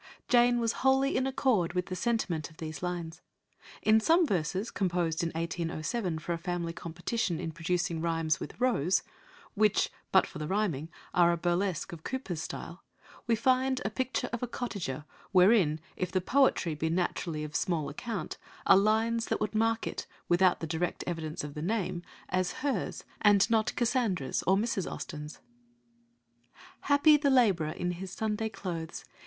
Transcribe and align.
Jane 0.27 0.59
was 0.59 0.71
wholly 0.81 1.15
in 1.15 1.27
accord 1.27 1.73
with 1.73 1.85
the 1.85 1.95
sentiment 1.95 2.49
of 2.49 2.57
these 2.57 2.81
lines. 2.81 3.21
In 3.83 3.99
some 3.99 4.25
verses 4.25 4.71
composed 4.71 5.21
in 5.21 5.29
1807 5.33 6.17
for 6.17 6.33
a 6.33 6.39
family 6.39 6.73
competition 6.73 7.39
in 7.39 7.51
producing 7.51 8.01
rhymes 8.01 8.39
with 8.39 8.59
"rose" 8.59 9.03
which, 9.53 9.91
but 10.11 10.25
for 10.25 10.39
the 10.39 10.47
rhyming, 10.47 10.89
are 11.13 11.31
a 11.31 11.37
burlesque 11.37 11.93
of 11.93 12.03
Cowper's 12.03 12.41
style, 12.41 12.81
we 13.27 13.35
find 13.35 13.79
a 13.85 13.91
picture 13.91 14.27
of 14.33 14.41
a 14.41 14.47
cottager, 14.47 15.05
wherein, 15.33 15.79
if 15.95 16.11
the 16.11 16.19
"poetry" 16.19 16.73
be 16.73 16.89
naturally 16.89 17.43
of 17.43 17.55
small 17.55 17.87
account, 17.87 18.39
are 18.65 18.77
lines 18.77 19.27
that 19.27 19.39
would 19.39 19.53
mark 19.53 19.85
it, 19.85 20.07
without 20.27 20.61
the 20.61 20.65
direct 20.65 21.03
evidence 21.05 21.43
of 21.43 21.53
the 21.53 21.61
name, 21.61 22.01
as 22.27 22.53
hers, 22.63 23.03
and 23.21 23.47
not 23.51 23.75
Cassandra's 23.75 24.43
or 24.47 24.57
Mrs. 24.57 24.91
Austen's. 24.91 25.41
"Happy 26.85 27.17
the 27.17 27.29
lab'rer 27.29 27.69
in 27.73 27.91
his 27.91 28.11
Sunday 28.11 28.49
clothes! 28.49 29.05